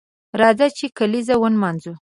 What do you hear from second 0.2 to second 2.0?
راځه چې کالیزه ونمانځو